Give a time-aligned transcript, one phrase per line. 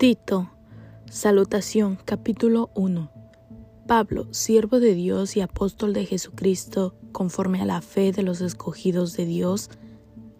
[0.00, 0.50] Tito,
[1.10, 3.10] salutación, capítulo 1.
[3.86, 9.14] Pablo, siervo de Dios y apóstol de Jesucristo, conforme a la fe de los escogidos
[9.14, 9.68] de Dios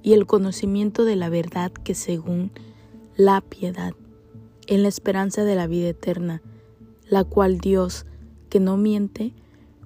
[0.01, 2.52] y el conocimiento de la verdad que según
[3.16, 3.93] la piedad,
[4.66, 6.41] en la esperanza de la vida eterna,
[7.06, 8.06] la cual Dios,
[8.48, 9.34] que no miente,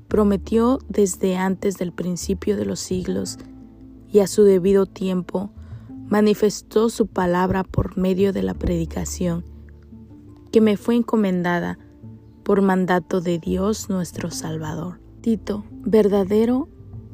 [0.07, 3.39] prometió desde antes del principio de los siglos,
[4.09, 5.51] y a su debido tiempo
[6.07, 9.53] manifestó su palabra por medio de la predicación
[10.55, 11.81] que me fue encomendada
[12.45, 15.01] por mandato de Dios nuestro Salvador.
[15.21, 16.69] Tito, verdadero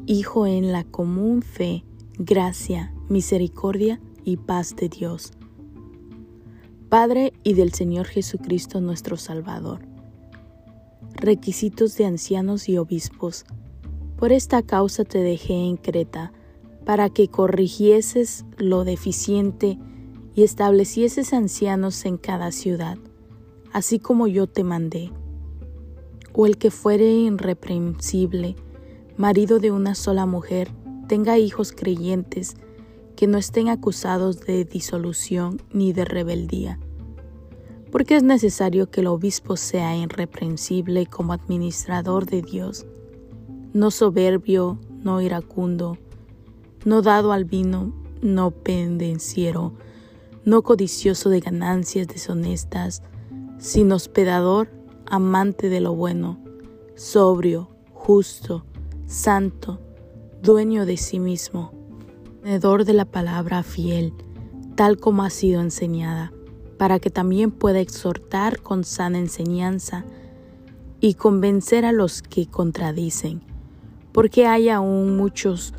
[0.04, 1.86] Hijo en la común fe,
[2.18, 5.32] gracia, misericordia y paz de Dios,
[6.90, 9.88] Padre y del Señor Jesucristo nuestro Salvador.
[11.14, 13.46] Requisitos de ancianos y obispos.
[14.18, 16.30] Por esta causa te dejé en Creta,
[16.84, 19.78] para que corrigieses lo deficiente
[20.34, 22.98] y establecieses ancianos en cada ciudad
[23.72, 25.12] así como yo te mandé.
[26.32, 28.56] O el que fuere irreprensible,
[29.16, 30.70] marido de una sola mujer,
[31.08, 32.56] tenga hijos creyentes,
[33.16, 36.78] que no estén acusados de disolución ni de rebeldía.
[37.90, 42.86] Porque es necesario que el obispo sea irreprensible como administrador de Dios,
[43.72, 45.98] no soberbio, no iracundo,
[46.84, 49.74] no dado al vino, no pendenciero,
[50.44, 53.02] no codicioso de ganancias deshonestas,
[53.60, 54.70] sin hospedador,
[55.06, 56.40] amante de lo bueno,
[56.96, 58.64] sobrio, justo,
[59.06, 59.78] santo,
[60.42, 61.72] dueño de sí mismo,
[62.42, 64.14] tenedor de la palabra fiel,
[64.76, 66.32] tal como ha sido enseñada,
[66.78, 70.06] para que también pueda exhortar con sana enseñanza
[70.98, 73.42] y convencer a los que contradicen,
[74.12, 75.74] porque hay aún muchos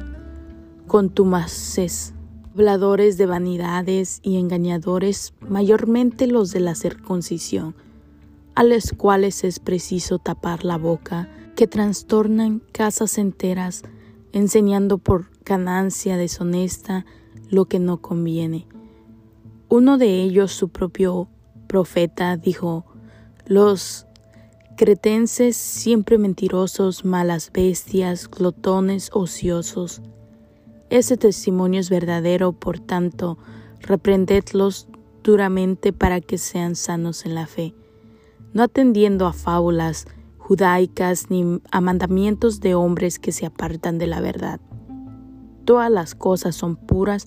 [0.85, 2.13] contumaces
[2.53, 7.75] habladores de vanidades y engañadores, mayormente los de la circuncisión,
[8.55, 13.83] a los cuales es preciso tapar la boca, que trastornan casas enteras,
[14.33, 17.05] enseñando por ganancia deshonesta
[17.49, 18.67] lo que no conviene.
[19.69, 21.29] Uno de ellos, su propio
[21.67, 22.85] profeta, dijo,
[23.45, 24.07] los
[24.75, 30.01] cretenses siempre mentirosos, malas bestias, glotones, ociosos,
[30.91, 33.37] ese testimonio es verdadero, por tanto,
[33.79, 34.89] reprendedlos
[35.23, 37.73] duramente para que sean sanos en la fe,
[38.53, 40.05] no atendiendo a fábulas
[40.37, 44.59] judaicas ni a mandamientos de hombres que se apartan de la verdad.
[45.63, 47.25] Todas las cosas son puras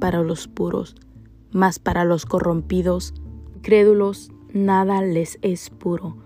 [0.00, 0.96] para los puros,
[1.52, 3.14] mas para los corrompidos,
[3.62, 6.16] crédulos, nada les es puro,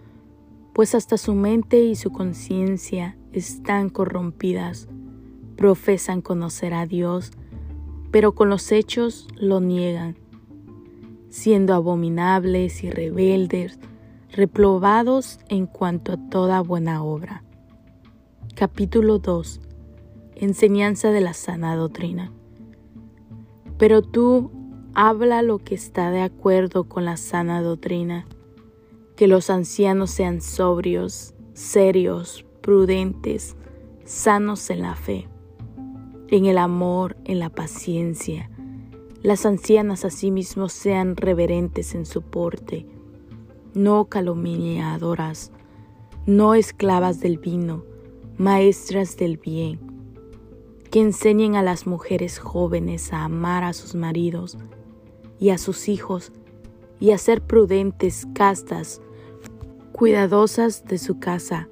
[0.73, 4.89] pues hasta su mente y su conciencia están corrompidas
[5.59, 7.33] profesan conocer a Dios,
[8.13, 10.17] pero con los hechos lo niegan,
[11.31, 13.81] siendo abominables y rebeldes,
[14.31, 17.43] reprobados en cuanto a toda buena obra.
[18.55, 19.61] Capítulo 2.
[20.37, 22.31] Enseñanza de la sana doctrina.
[23.79, 24.53] Pero tú
[24.95, 28.27] habla lo que está de acuerdo con la sana doctrina,
[29.17, 33.57] que los ancianos sean sobrios, serios, prudentes,
[34.05, 35.29] sanos en la fe
[36.31, 38.51] en el amor, en la paciencia.
[39.23, 42.87] Las ancianas asimismo sean reverentes en su porte,
[43.75, 45.53] no calumniadoras,
[46.27, 47.85] no esclavas del vino,
[48.37, 49.81] maestras del bien,
[50.91, 54.59] que enseñen a las mujeres jóvenes a amar a sus maridos
[55.41, 56.33] y a sus hijos
[57.01, 59.01] y a ser prudentes, castas,
[59.93, 61.69] cuidadosas de su casa,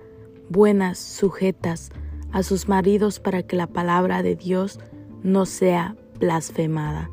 [0.48, 1.90] buenas, sujetas,
[2.36, 4.78] a sus maridos para que la palabra de Dios
[5.22, 7.10] no sea blasfemada.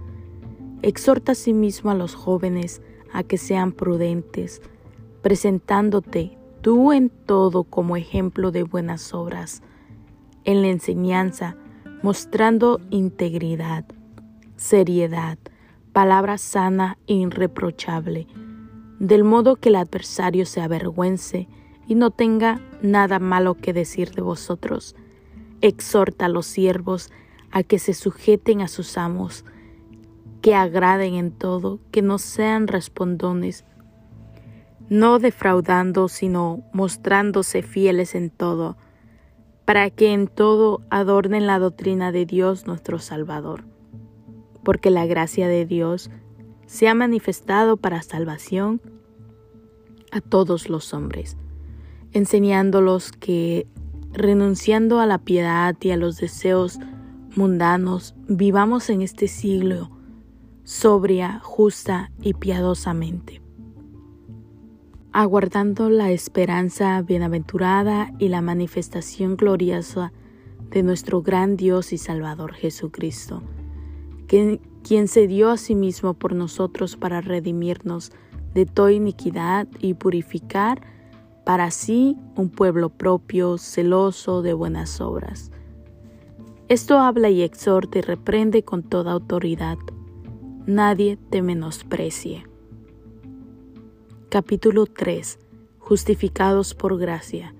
[0.81, 2.81] Exhorta asimismo a los jóvenes
[3.13, 4.61] a que sean prudentes,
[5.22, 9.61] presentándote tú en todo como ejemplo de buenas obras,
[10.44, 11.55] en la enseñanza,
[12.01, 13.85] mostrando integridad,
[14.57, 15.37] seriedad,
[15.93, 18.28] palabra sana e irreprochable,
[18.99, 21.47] del modo que el adversario se avergüence
[21.87, 24.97] y no tenga nada malo que decir de vosotros
[25.64, 27.10] exhorta a los siervos
[27.50, 29.46] a que se sujeten a sus amos,
[30.42, 33.64] que agraden en todo, que no sean respondones,
[34.90, 38.76] no defraudando, sino mostrándose fieles en todo,
[39.64, 43.64] para que en todo adornen la doctrina de Dios nuestro Salvador.
[44.66, 46.10] Porque la gracia de Dios
[46.66, 48.82] se ha manifestado para salvación
[50.12, 51.38] a todos los hombres,
[52.12, 53.66] enseñándolos que
[54.14, 56.80] renunciando a la piedad y a los deseos
[57.36, 59.90] mundanos, vivamos en este siglo
[60.64, 63.42] sobria, justa y piadosamente,
[65.12, 70.14] aguardando la esperanza bienaventurada y la manifestación gloriosa
[70.70, 73.44] de nuestro gran Dios y Salvador Jesucristo,
[74.28, 78.12] quien se dio a sí mismo por nosotros para redimirnos
[78.54, 80.92] de toda iniquidad y purificar
[81.45, 85.51] para sí un pueblo propio, celoso de buenas obras.
[86.69, 89.78] Esto habla y exhorta y reprende con toda autoridad.
[90.66, 92.45] Nadie te menosprecie.
[94.29, 95.40] Capítulo 3.
[95.79, 97.53] Justificados por gracia.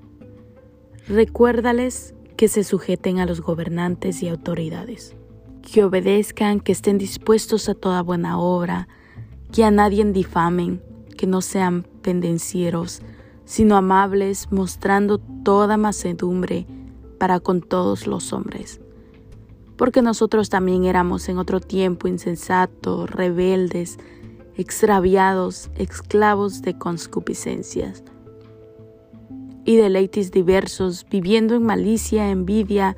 [1.08, 5.16] Recuérdales que se sujeten a los gobernantes y autoridades,
[5.62, 8.88] que obedezcan, que estén dispuestos a toda buena obra,
[9.52, 10.82] que a nadie difamen,
[11.18, 13.02] que no sean pendencieros,
[13.46, 16.66] sino amables, mostrando toda macedumbre
[17.18, 18.82] para con todos los hombres.
[19.78, 23.98] Porque nosotros también éramos en otro tiempo insensatos, rebeldes,
[24.56, 28.04] extraviados, esclavos de concupiscencias
[29.66, 32.96] y deleites diversos, viviendo en malicia, envidia,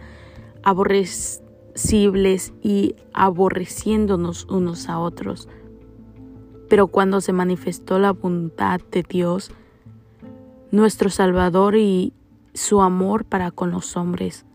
[0.64, 5.48] aborrecibles y aborreciéndonos unos a otros.
[6.68, 9.52] Pero cuando se manifestó la bondad de Dios,
[10.72, 12.14] nuestro Salvador y
[12.54, 14.46] su amor para con los hombres,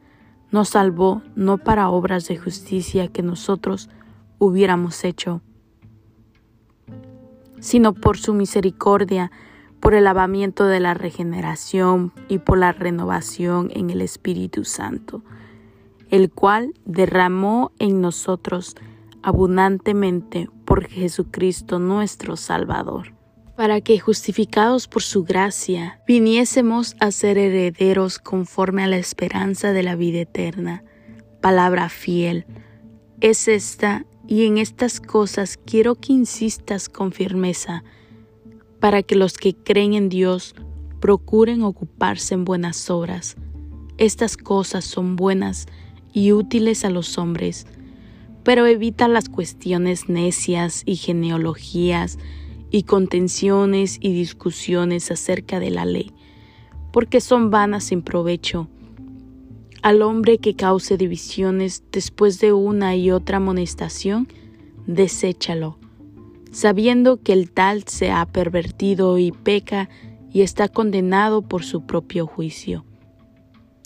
[0.50, 3.88] nos salvó no para obras de justicia que nosotros
[4.38, 5.42] hubiéramos hecho,
[7.60, 9.30] sino por su misericordia,
[9.80, 15.22] por el lavamiento de la regeneración y por la renovación en el Espíritu Santo,
[16.10, 18.76] el cual derramó en nosotros
[19.22, 23.14] abundantemente por Jesucristo nuestro Salvador,
[23.60, 29.82] para que justificados por su gracia viniésemos a ser herederos conforme a la esperanza de
[29.82, 30.82] la vida eterna.
[31.42, 32.46] Palabra fiel
[33.20, 37.84] es esta y en estas cosas quiero que insistas con firmeza,
[38.80, 40.54] para que los que creen en Dios
[40.98, 43.36] procuren ocuparse en buenas obras.
[43.98, 45.66] Estas cosas son buenas
[46.14, 47.66] y útiles a los hombres,
[48.42, 52.16] pero evita las cuestiones necias y genealogías
[52.70, 56.12] y contenciones y discusiones acerca de la ley,
[56.92, 58.68] porque son vanas sin provecho
[59.82, 64.28] al hombre que cause divisiones después de una y otra amonestación,
[64.86, 65.78] deséchalo,
[66.50, 69.88] sabiendo que el tal se ha pervertido y peca
[70.30, 72.84] y está condenado por su propio juicio.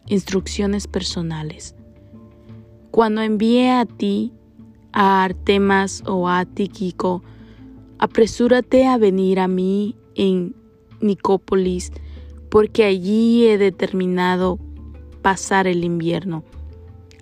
[0.09, 1.77] Instrucciones personales.
[2.91, 4.33] Cuando envíe a ti,
[4.93, 7.23] a Artemas o a Tíquico,
[7.99, 10.55] apresúrate a venir a mí en
[11.01, 11.93] Nicópolis,
[12.51, 14.59] porque allí he determinado
[15.23, 16.45] pasar el invierno.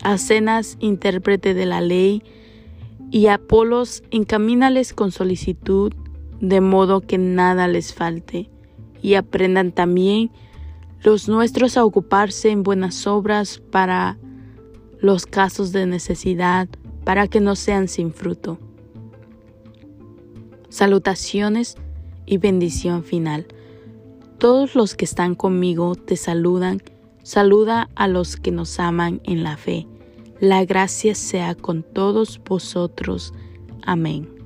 [0.02, 2.22] Acenas, intérprete de la ley,
[3.10, 5.92] y Apolos, encamínales con solicitud,
[6.40, 8.50] de modo que nada les falte,
[9.00, 10.30] y aprendan también
[11.02, 14.18] los nuestros a ocuparse en buenas obras para
[15.00, 16.68] los casos de necesidad,
[17.04, 18.58] para que no sean sin fruto.
[20.72, 21.76] Salutaciones
[22.24, 23.46] y bendición final.
[24.38, 26.80] Todos los que están conmigo te saludan
[27.22, 29.86] Saluda a los que nos aman en la fe.
[30.40, 33.34] La gracia sea con todos vosotros.
[33.82, 34.41] Amén.